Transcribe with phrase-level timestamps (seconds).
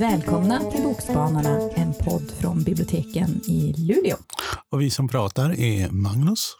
[0.00, 4.16] Välkomna till Bokspanarna, en podd från biblioteken i Luleå.
[4.70, 6.56] Och vi som pratar är Magnus.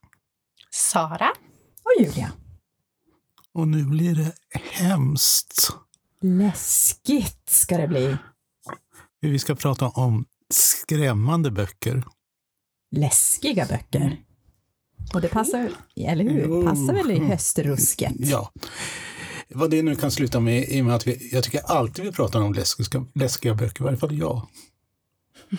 [0.71, 1.31] Sara.
[1.85, 2.33] Och Julia.
[3.55, 4.33] Och nu blir det
[4.71, 5.71] hemskt.
[6.21, 8.17] Läskigt ska det bli.
[9.21, 10.25] Vi ska prata om
[10.55, 12.05] skrämmande böcker.
[12.97, 14.19] Läskiga böcker.
[15.15, 16.63] Och det passar, eller hur?
[16.67, 18.13] Passar väl i höstrusket?
[18.19, 18.53] Ja.
[19.49, 22.13] Vad det nu kan sluta med i och med att vi, jag tycker alltid vi
[22.13, 24.49] pratar om läskiga, läskiga böcker, i varje fall jag.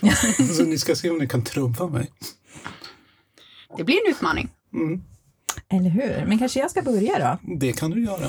[0.57, 2.11] Så ni ska se om ni kan trumfa mig.
[3.77, 4.49] Det blir en utmaning.
[4.73, 5.01] Mm.
[5.69, 6.25] Eller hur?
[6.27, 7.55] Men kanske jag ska börja då?
[7.57, 8.27] Det kan du göra.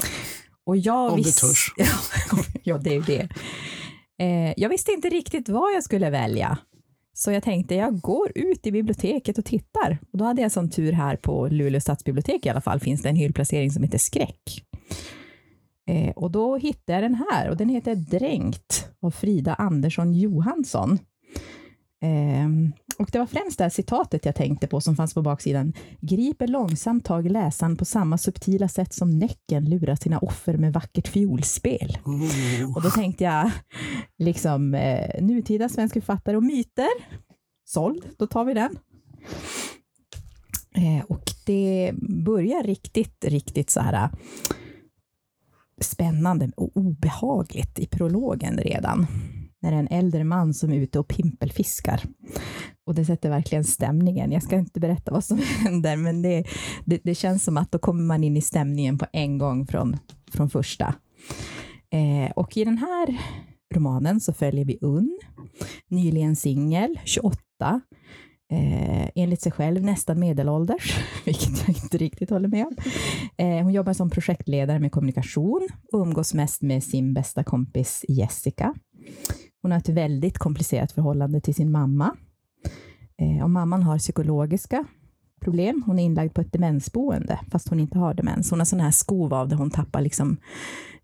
[0.65, 1.75] Och jag Om du vis- törs.
[2.63, 3.29] ja, det är ju det.
[4.19, 6.59] Eh, jag visste inte riktigt vad jag skulle välja.
[7.17, 9.99] Så jag tänkte, jag går ut i biblioteket och tittar.
[10.13, 13.09] Och då hade jag sån tur här på Luleå stadsbibliotek i alla fall, finns det
[13.09, 14.65] en hyllplacering som heter Skräck.
[15.91, 20.99] Eh, och då hittade jag den här, och den heter Dränkt av Frida Andersson Johansson.
[22.05, 25.73] Ehm, och det var främst det här citatet jag tänkte på som fanns på baksidan.
[26.01, 30.73] Griper långsamt tag i läsaren på samma subtila sätt som Näcken lurar sina offer med
[30.73, 31.99] vackert fiolspel.
[32.05, 32.77] Oh.
[32.77, 33.51] Och då tänkte jag,
[34.19, 36.89] liksom eh, nutida svenska författare och myter.
[37.65, 38.79] Såld, då tar vi den.
[40.77, 41.93] Eh, och det
[42.25, 44.11] börjar riktigt, riktigt så här eh,
[45.81, 49.07] spännande och obehagligt i prologen redan.
[49.65, 52.03] När det är en äldre man som är ute och pimpelfiskar.
[52.87, 54.33] Och det sätter verkligen stämningen.
[54.33, 56.45] Jag ska inte berätta vad som händer, men det,
[56.85, 59.97] det, det känns som att då kommer man in i stämningen på en gång från,
[60.33, 60.95] från första.
[61.91, 63.19] Eh, och i den här
[63.75, 65.19] romanen så följer vi Unn,
[65.89, 67.41] nyligen singel, 28,
[68.53, 72.77] eh, enligt sig själv nästan medelålders, vilket jag inte riktigt håller med om.
[73.37, 78.75] Eh, hon jobbar som projektledare med kommunikation och umgås mest med sin bästa kompis Jessica.
[79.65, 82.17] Hon har ett väldigt komplicerat förhållande till sin mamma.
[83.19, 84.85] Eh, och mamman har psykologiska
[85.41, 85.83] problem.
[85.87, 88.51] Hon är inlagd på ett demensboende, fast hon inte har demens.
[88.51, 90.37] Hon har sådana här skov av det hon tappar liksom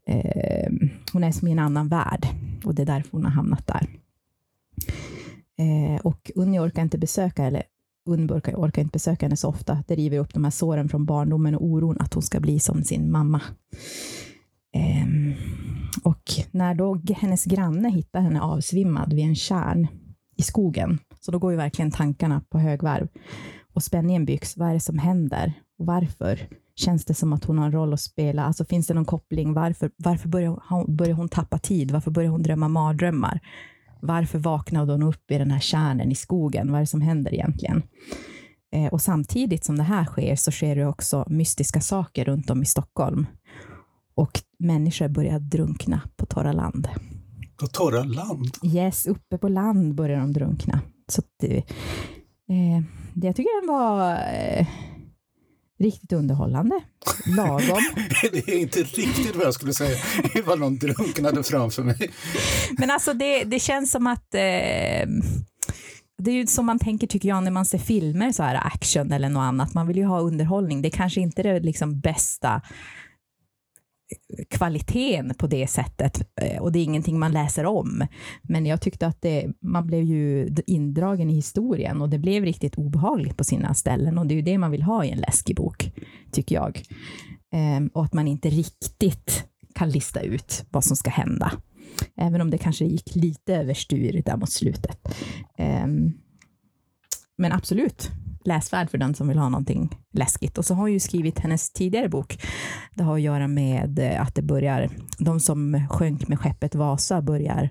[0.07, 0.73] eh,
[1.13, 2.27] hon är som i en annan värld
[2.65, 3.87] och det är därför hon har hamnat där.
[5.59, 7.63] Eh, och Unni orkar inte besöka, eller
[8.07, 9.85] Unni orkar, orkar inte besöka henne så ofta.
[9.87, 12.83] Det river upp de här såren från barndomen och oron att hon ska bli som
[12.83, 13.43] sin mamma.
[14.75, 15.07] Eh,
[16.05, 19.89] och när då hennes granne hittar henne avsvimmad vid en kärn
[20.37, 23.09] i skogen, så då går ju verkligen tankarna på högvarv.
[23.73, 24.57] Och spänningen byggs.
[24.57, 25.53] Vad är det som händer?
[25.79, 26.41] Och varför?
[26.77, 28.45] Känns det som att hon har en roll att spela?
[28.45, 29.55] Alltså finns det någon koppling?
[29.55, 31.91] Varför, varför börjar, hon, börjar hon tappa tid?
[31.91, 33.41] Varför börjar hon drömma mardrömmar?
[34.03, 36.73] Varför vaknade hon upp i den här kärnen i skogen?
[36.73, 37.83] Vad är det som händer egentligen?
[38.73, 42.63] Eh, och samtidigt som det här sker så sker det också mystiska saker runt om
[42.63, 43.27] i Stockholm.
[44.15, 46.89] Och människor börjar drunkna på torra land.
[47.57, 48.57] På torra land.
[48.63, 50.81] Yes, uppe på land börjar de drunkna.
[51.09, 52.83] Så det, eh,
[53.15, 54.67] det, jag tycker den var eh,
[55.79, 56.81] riktigt underhållande.
[57.27, 57.83] Lagom.
[58.33, 59.97] Det är inte riktigt vad jag skulle säga
[60.35, 62.11] ifall någon drunknade framför mig.
[62.79, 65.09] Men alltså det, det känns som att eh,
[66.19, 69.13] det är ju som man tänker tycker jag när man ser filmer så här action
[69.13, 69.75] eller något annat.
[69.75, 70.83] Man vill ju ha underhållning.
[70.83, 72.63] Det är kanske inte är det liksom bästa
[74.51, 78.07] kvaliteten på det sättet eh, och det är ingenting man läser om.
[78.43, 82.75] Men jag tyckte att det, man blev ju indragen i historien och det blev riktigt
[82.75, 85.57] obehagligt på sina ställen och det är ju det man vill ha i en läskig
[85.57, 85.93] bok,
[86.33, 86.83] tycker jag.
[87.53, 89.45] Ehm, och att man inte riktigt
[89.75, 91.53] kan lista ut vad som ska hända.
[92.17, 95.15] Även om det kanske gick lite överstyr där mot slutet.
[95.59, 96.13] Ehm,
[97.39, 98.11] men absolut,
[98.45, 100.59] läsvärd för den som vill ha någonting läskigt.
[100.59, 102.43] Och så har hon ju skrivit hennes tidigare bok.
[102.95, 107.23] Det har att göra med eh, att det börjar, de som sjönk med skeppet Vasa
[107.23, 107.71] börjar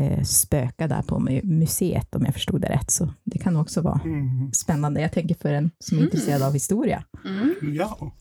[0.00, 2.90] eh, spöka där på mu- museet om jag förstod det rätt.
[2.90, 4.52] Så det kan också vara Mm.
[4.52, 5.00] spännande.
[5.00, 7.04] Jag tänker för en som är intresserad av historia.
[7.24, 7.54] Mm.
[7.60, 8.12] Ja.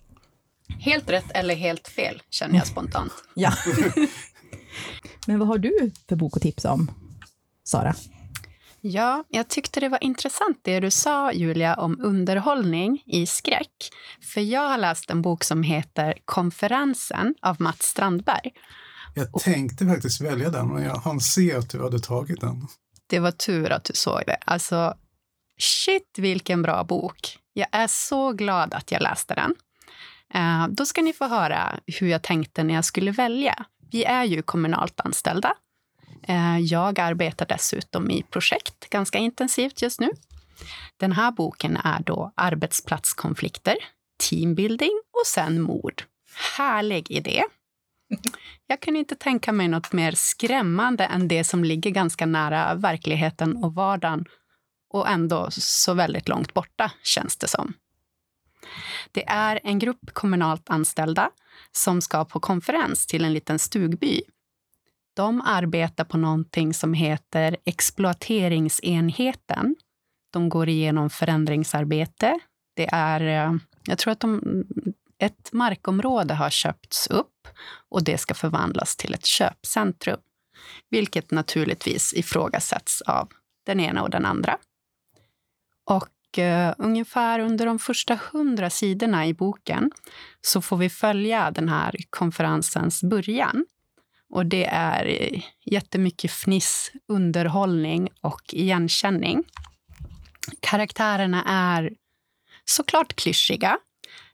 [0.80, 3.12] Helt rätt eller helt fel, känner jag spontant.
[3.36, 3.54] Ja.
[5.28, 6.92] Men vad har du för bok att tipsa om,
[7.64, 7.96] Sara?
[8.86, 13.90] Ja, jag tyckte det var intressant det du sa, Julia, om underhållning i skräck.
[14.34, 18.52] För jag har läst en bok som heter Konferensen av Mats Strandberg.
[19.16, 22.68] Jag tänkte faktiskt välja den, men jag hann se att du hade tagit den.
[23.08, 24.38] Det var tur att du såg det.
[24.46, 24.94] Alltså,
[25.60, 27.38] shit vilken bra bok.
[27.54, 29.56] Jag är så glad att jag läste den.
[30.34, 33.66] Eh, då ska ni få höra hur jag tänkte när jag skulle välja.
[33.92, 35.54] Vi är ju kommunalt anställda.
[36.28, 40.10] Eh, jag arbetar dessutom i projekt ganska intensivt just nu.
[40.98, 43.76] Den här boken är då arbetsplatskonflikter,
[44.30, 46.04] teambuilding och sen mord.
[46.58, 47.44] Härlig idé.
[48.68, 53.64] Jag kunde inte tänka mig något mer skrämmande än det som ligger ganska nära verkligheten
[53.64, 54.26] och vardagen
[54.90, 57.74] och ändå så väldigt långt borta, känns det som.
[59.12, 61.30] Det är en grupp kommunalt anställda
[61.72, 64.22] som ska på konferens till en liten stugby.
[65.16, 69.76] De arbetar på någonting som heter exploateringsenheten.
[70.34, 72.40] De går igenom förändringsarbete.
[72.76, 74.64] Det är, eh, jag tror att de,
[75.20, 77.48] ett markområde har köpts upp
[77.90, 80.20] och det ska förvandlas till ett köpcentrum,
[80.90, 83.30] vilket naturligtvis ifrågasätts av
[83.66, 84.58] den ena och den andra.
[85.90, 89.92] Och uh, ungefär under de första hundra sidorna i boken
[90.42, 93.66] så får vi följa den här konferensens början.
[94.34, 95.32] Och det är
[95.66, 99.44] jättemycket fniss, underhållning och igenkänning.
[100.60, 101.94] Karaktärerna är
[102.66, 103.78] såklart klyschiga,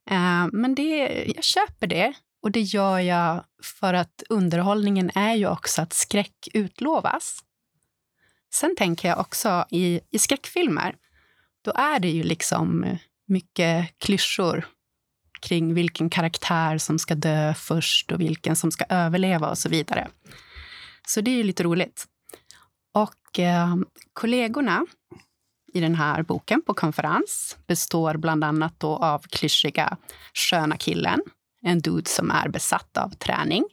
[0.10, 2.14] eh, men det, jag köper det.
[2.42, 7.40] Och det gör jag för att underhållningen är ju också att skräck utlovas.
[8.54, 10.96] Sen tänker jag också i, i skräckfilmer
[11.62, 12.98] då är det ju liksom
[13.28, 14.68] mycket klyschor
[15.40, 20.08] kring vilken karaktär som ska dö först och vilken som ska överleva och så vidare.
[21.08, 22.06] Så det är ju lite roligt.
[22.94, 23.76] Och eh,
[24.14, 24.86] kollegorna
[25.74, 29.98] i den här boken på konferens består bland annat då av klyschiga
[30.34, 31.20] sköna killen,
[31.62, 33.64] en dude som är besatt av träning.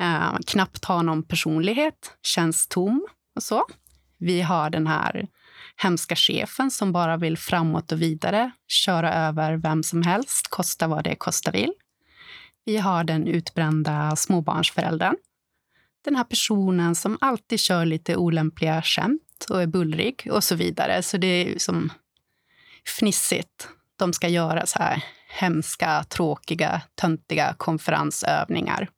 [0.00, 3.06] Eh, knappt har någon personlighet, känns tom
[3.36, 3.64] och så.
[4.18, 5.28] Vi har den här
[5.82, 11.04] hemska chefen som bara vill framåt och vidare, köra över vem som helst, kosta vad
[11.04, 11.72] det kosta vill.
[12.64, 15.16] Vi har den utbrända småbarnsföräldern.
[16.04, 21.02] Den här personen som alltid kör lite olämpliga skämt och är bullrig och så vidare.
[21.02, 21.92] Så det är som
[22.98, 23.68] fnissigt.
[23.98, 28.88] De ska göra så här hemska, tråkiga, töntiga konferensövningar.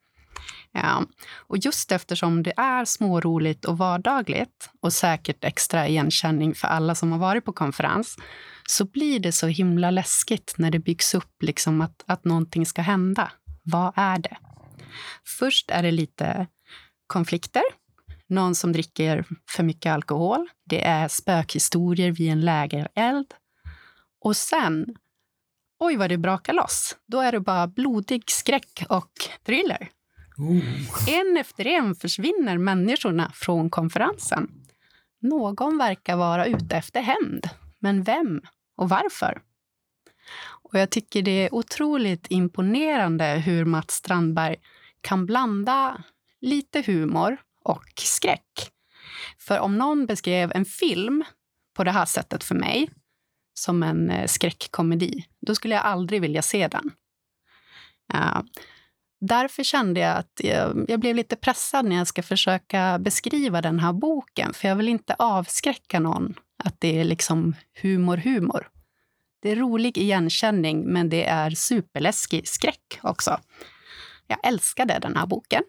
[0.82, 1.04] Ja.
[1.36, 7.12] Och just eftersom det är småroligt och vardagligt och säkert extra igenkänning för alla som
[7.12, 8.16] har varit på konferens
[8.68, 12.82] så blir det så himla läskigt när det byggs upp liksom att, att någonting ska
[12.82, 13.32] hända.
[13.62, 14.36] Vad är det?
[15.38, 16.46] Först är det lite
[17.06, 17.62] konflikter.
[18.28, 20.48] Någon som dricker för mycket alkohol.
[20.64, 23.34] Det är spökhistorier vid en lägereld.
[24.20, 24.96] Och sen,
[25.78, 26.96] oj vad det brakar loss.
[27.06, 29.10] Då är det bara blodig skräck och
[29.46, 29.88] thriller.
[30.38, 31.08] Oh.
[31.08, 34.50] En efter en försvinner människorna från konferensen.
[35.20, 37.48] Någon verkar vara ute efter hämnd.
[37.78, 38.42] Men vem
[38.76, 39.42] och varför?
[40.62, 44.56] Och jag tycker det är otroligt imponerande hur Mats Strandberg
[45.00, 46.02] kan blanda
[46.40, 48.70] lite humor och skräck.
[49.38, 51.24] För om någon beskrev en film
[51.74, 52.90] på det här sättet för mig,
[53.54, 56.90] som en eh, skräckkomedi, då skulle jag aldrig vilja se den.
[58.14, 58.42] Uh,
[59.20, 63.80] därför kände jag att jag, jag, blev lite pressad när jag ska försöka beskriva den
[63.80, 64.52] här boken.
[64.54, 66.34] För jag vill inte avskräcka någon
[66.64, 68.68] att det är liksom humor-humor.
[69.42, 73.40] Det är rolig igenkänning, men det är superläskig skräck också.
[74.26, 75.62] Jag älskade den här boken.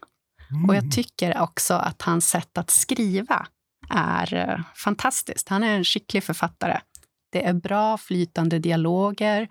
[0.52, 0.70] Mm.
[0.70, 3.48] Och jag tycker också att hans sätt att skriva
[3.90, 5.50] är eh, fantastiskt.
[5.50, 6.80] Han är en skicklig författare.
[7.32, 9.48] Det är bra flytande dialoger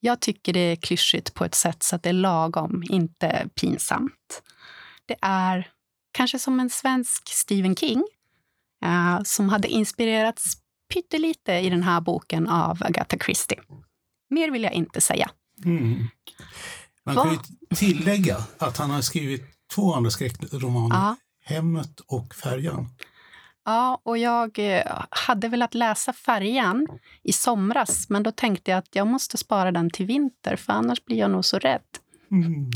[0.00, 4.42] jag tycker det är klyschigt på ett sätt så att det är lagom, inte pinsamt.
[5.06, 5.68] Det är
[6.12, 8.04] kanske som en svensk Stephen King
[8.84, 10.56] uh, som hade inspirerats
[10.94, 13.60] pyttelite i den här boken av Agatha Christie.
[14.30, 15.30] Mer vill jag inte säga.
[15.64, 16.08] Mm.
[17.04, 17.38] Man kan ju
[17.76, 21.16] tillägga att han har skrivit två andra skräckromaner, ja.
[21.44, 22.88] Hemmet och Färjan.
[23.70, 26.86] Ja, och jag eh, hade velat läsa Färjan
[27.22, 31.04] i somras men då tänkte jag att jag måste spara den till vinter för annars
[31.04, 31.82] blir jag nog så rädd.
[32.30, 32.70] Mm.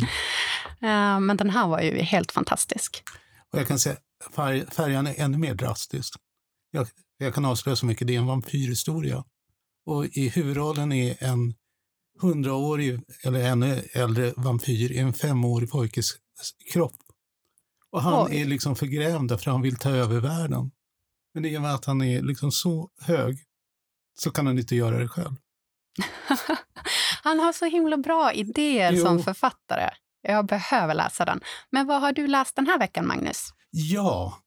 [0.80, 3.02] Eh, men den här var ju helt fantastisk.
[3.52, 3.96] Och jag kan säga
[4.34, 6.14] färg, Färjan är ännu mer drastisk.
[6.70, 6.86] Jag,
[7.18, 9.24] jag kan avslöja så mycket, det är en vampyrhistoria.
[9.86, 11.54] Och i huvudrollen är en
[12.20, 16.06] hundraårig, eller ännu äldre vampyr i en femårig pojkes
[16.72, 16.96] kropp.
[17.90, 18.40] Och han Oj.
[18.40, 20.70] är liksom förgrävd därför han vill ta över världen.
[21.34, 23.38] Men i och med att han är liksom så hög
[24.14, 25.34] så kan han inte göra det själv.
[27.22, 29.04] han har så himla bra idéer jo.
[29.04, 29.90] som författare.
[30.22, 31.40] Jag behöver läsa den.
[31.70, 33.48] Men vad har du läst den här veckan, Magnus?
[33.70, 34.38] Ja,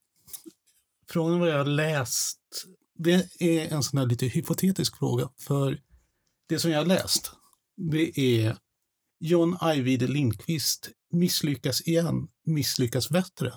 [1.10, 2.40] frågan vad jag har läst.
[2.96, 5.30] Det är en sån lite hypotetisk fråga.
[5.40, 5.80] För
[6.50, 7.32] det som jag har läst,
[7.92, 8.58] det är
[9.20, 13.54] John Ajvide Lindqvist Misslyckas igen, misslyckas bättre.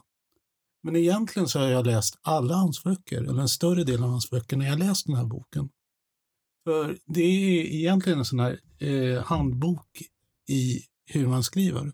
[0.82, 4.30] Men egentligen så har jag läst alla hans böcker, eller en större del av hans
[4.30, 5.68] böcker, när jag läst den här boken.
[6.64, 10.02] För det är egentligen en sån här eh, handbok
[10.48, 11.92] i hur man skriver.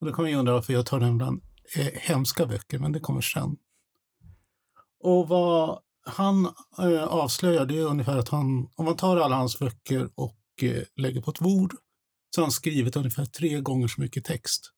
[0.00, 1.42] Och då kan man ju undra varför jag tar den bland
[1.76, 3.56] eh, hemska böcker, men det kommer sen.
[5.00, 6.44] Och vad han
[6.78, 10.82] eh, avslöjar det är ungefär att han, om man tar alla hans böcker och eh,
[10.96, 11.74] lägger på ett bord,
[12.34, 14.72] så har han skrivit ungefär tre gånger så mycket text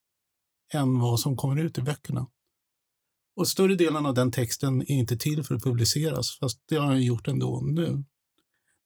[0.72, 2.26] än vad som kommer ut i böckerna.
[3.40, 6.86] Och större delen av den texten är inte till för att publiceras, fast det har
[6.86, 8.04] han gjort ändå nu.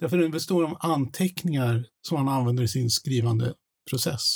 [0.01, 3.55] Därför den består av anteckningar som han använder i sin skrivande
[3.91, 4.35] process.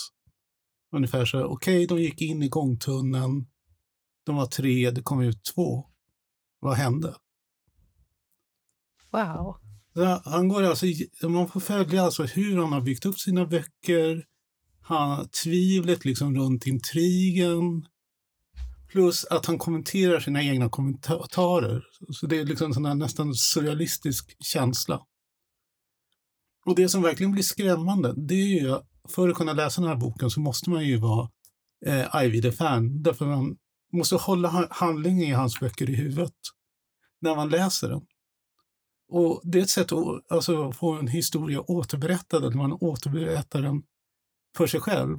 [0.92, 3.46] Ungefär så, okej, okay, de gick in i gångtunneln,
[4.26, 5.86] de var tre, det kom ut två.
[6.60, 7.14] Vad hände?
[9.10, 9.56] Wow.
[10.24, 10.86] Han går alltså,
[11.22, 14.24] man får följa alltså hur han har byggt upp sina böcker,
[14.80, 17.86] han, tvivlet liksom runt intrigen,
[18.88, 21.84] plus att han kommenterar sina egna kommentarer.
[22.12, 25.00] Så det är liksom en nästan surrealistisk känsla.
[26.66, 28.78] Och det som verkligen blir skrämmande, det är ju
[29.08, 31.28] för att kunna läsa den här boken så måste man ju vara
[31.86, 33.56] eh, Ivy-fan, därför man
[33.92, 36.34] måste hålla handlingen i hans böcker i huvudet
[37.20, 38.02] när man läser den.
[39.08, 43.82] Och det är ett sätt att alltså, få en historia återberättad, att man återberättar den
[44.56, 45.18] för sig själv.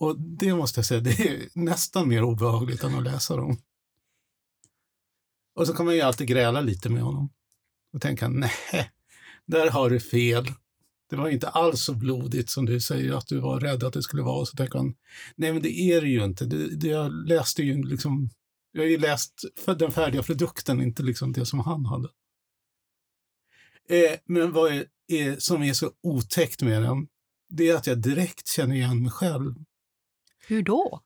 [0.00, 3.58] Och det måste jag säga, det är nästan mer obehagligt än att läsa dem.
[5.54, 7.30] Och så kan man ju alltid gräla lite med honom
[7.92, 8.52] och tänka, nej,
[9.46, 10.46] där har du fel.
[11.10, 14.02] Det var inte alls så blodigt som du säger att du var rädd att det
[14.02, 14.46] skulle vara.
[14.46, 14.94] Så tänker han,
[15.36, 16.44] nej men det är det ju inte.
[16.44, 18.30] Det, det jag läste ju liksom,
[18.72, 19.34] jag har ju läst
[19.78, 22.08] den färdiga produkten, inte liksom det som han hade.
[23.88, 27.08] Eh, men vad är, är, som är så otäckt med den,
[27.48, 29.54] det är att jag direkt känner igen mig själv.
[30.50, 31.00] Hur då?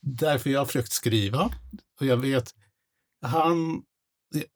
[0.00, 1.50] Därför jag har försökt skriva
[2.00, 2.54] och jag vet,
[3.22, 3.82] han,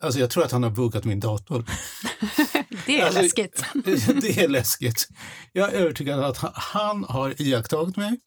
[0.03, 1.65] alltså jag tror att han har buggat min dator.
[2.87, 3.65] det är alltså, läskigt.
[4.23, 5.09] det är läskigt.
[5.53, 8.21] Jag är övertygad att han har iakttagit mig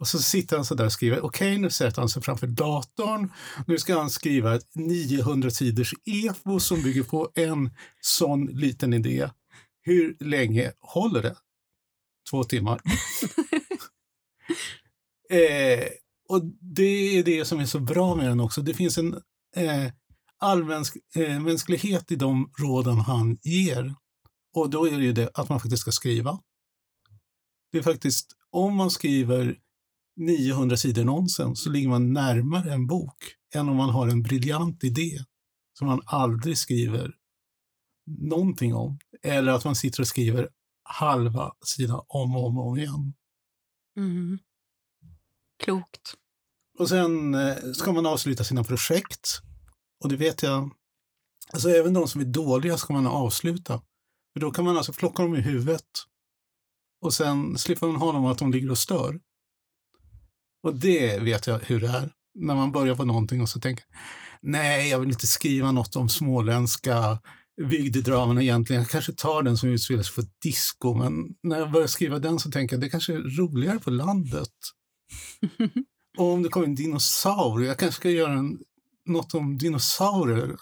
[0.00, 1.24] och så sitter han så där och skriver.
[1.24, 3.32] Okej, okay, nu sätter han sig framför datorn.
[3.66, 7.70] Nu ska han skriva ett 900 sidors EFO som bygger på en
[8.00, 9.30] sån liten idé.
[9.82, 11.36] Hur länge håller det?
[12.30, 12.80] Två timmar.
[15.30, 15.88] eh,
[16.28, 18.62] och det är det som är så bra med den också.
[18.62, 19.14] Det finns en
[19.56, 19.92] eh,
[20.38, 23.94] allmänsklighet eh, i de råden han ger.
[24.54, 26.40] Och då är det ju det att man faktiskt ska skriva.
[27.72, 29.58] Det är faktiskt, om man skriver
[30.16, 33.16] 900 sidor nonsens så ligger man närmare en bok
[33.54, 35.18] än om man har en briljant idé
[35.78, 37.14] som man aldrig skriver
[38.06, 38.98] någonting om.
[39.22, 40.48] Eller att man sitter och skriver
[40.84, 43.14] halva sidan om och om, och om igen.
[43.96, 44.38] Mm.
[45.58, 46.14] Klokt.
[46.78, 49.40] Och sen eh, ska man avsluta sina projekt.
[50.02, 50.70] Och det vet jag,
[51.52, 53.82] alltså även de som är dåliga ska man avsluta.
[54.32, 55.86] För då kan man alltså plocka dem i huvudet
[57.00, 59.20] och sen slipper man ha dem att de ligger och stör.
[60.62, 62.12] Och det vet jag hur det är.
[62.34, 63.84] När man börjar på någonting och så tänker
[64.42, 67.18] nej, jag vill inte skriva något om småländska
[67.70, 68.82] bygdedramerna egentligen.
[68.82, 72.38] Jag kanske tar den som utspelar sig på disco, men när jag börjar skriva den
[72.38, 74.52] så tänker jag det kanske är roligare på landet.
[76.18, 78.58] och om det kommer en dinosaurie, jag kanske ska göra en,
[79.04, 80.56] något om dinosaurier.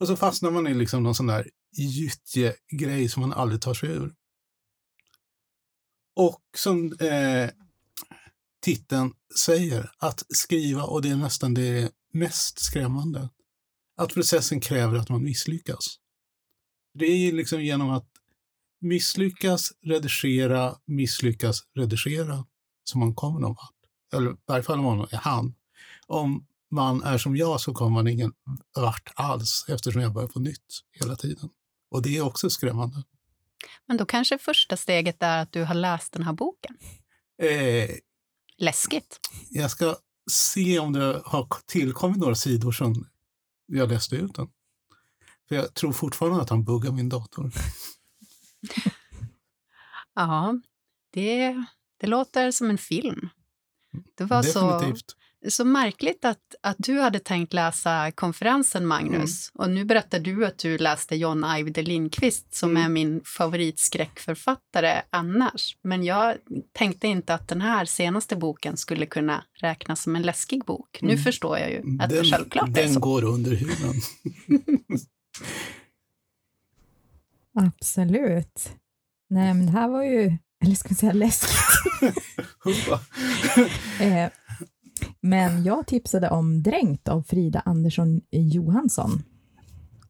[0.00, 3.88] Och så fastnar man i liksom någon sån där gyttjegrej som man aldrig tar sig
[3.88, 4.14] ur.
[6.16, 7.50] Och som eh,
[8.60, 9.12] titeln
[9.44, 13.28] säger, att skriva, och det är nästan det mest skrämmande,
[13.96, 15.98] att processen kräver att man misslyckas.
[16.94, 18.08] Det är liksom genom att
[18.80, 22.44] misslyckas, redigera, misslyckas, redigera
[22.88, 23.74] som man kommer någon vart.
[24.12, 25.54] Eller i varje fall om man är han.
[26.06, 28.32] Om man är som jag så kommer man ingen
[28.74, 31.50] vart alls eftersom jag börjar på nytt hela tiden.
[31.90, 33.02] Och det är också skrämmande.
[33.86, 36.76] Men då kanske första steget är att du har läst den här boken?
[37.42, 37.90] Eh,
[38.58, 39.20] Läskigt.
[39.50, 39.96] Jag ska
[40.30, 43.06] se om det har tillkommit några sidor som
[43.66, 44.48] jag läste ut den.
[45.48, 47.52] För jag tror fortfarande att han buggar min dator.
[50.14, 50.60] ja,
[51.10, 51.64] det,
[51.98, 53.28] det låter som en film.
[54.14, 55.10] Det var Definitivt.
[55.10, 55.16] så
[55.48, 59.50] så märkligt att, att du hade tänkt läsa konferensen, Magnus.
[59.54, 59.64] Mm.
[59.64, 62.82] Och nu berättar du att du läste John Ajvide Lindqvist som mm.
[62.82, 65.76] är min favoritskräckförfattare annars.
[65.82, 66.36] Men jag
[66.72, 70.98] tänkte inte att den här senaste boken skulle kunna räknas som en läskig bok.
[71.02, 71.24] Nu mm.
[71.24, 73.00] förstår jag ju att den, det självklart den är så.
[73.00, 73.94] går under huden.
[77.78, 78.70] Absolut.
[79.30, 81.56] Nej, men det här var ju, eller ska man säga läskigt?
[84.00, 84.30] eh,
[85.20, 89.22] Men jag tipsade om Dränkt av Frida Andersson Johansson.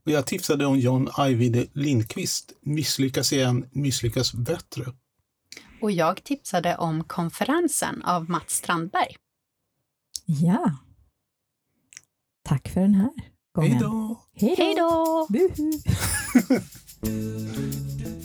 [0.05, 4.85] Och jag tipsade om John Ajvide Lindqvist, Misslyckas igen, misslyckas bättre.
[5.81, 9.17] Och jag tipsade om Konferensen av Mats Strandberg.
[10.27, 10.73] Ja.
[12.43, 13.11] Tack för den här
[13.53, 13.71] gången.
[13.73, 14.23] Hej då!
[14.35, 15.29] Hej då!